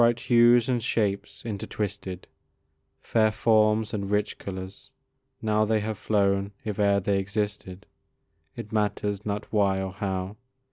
Bright 0.01 0.21
hues 0.21 0.67
and 0.67 0.81
shapes 0.83 1.43
intertwisted, 1.45 2.25
Fair 3.01 3.31
forms 3.31 3.93
and 3.93 4.09
rich 4.09 4.39
colours; 4.39 4.89
now 5.43 5.63
They 5.63 5.79
have 5.81 5.95
flown 5.95 6.53
if 6.65 6.79
e'er 6.79 6.99
they 6.99 7.19
existed 7.19 7.85
It 8.55 8.71
matters 8.71 9.27
not 9.27 9.53
why 9.53 9.79
or 9.79 9.91
how. 9.93 10.37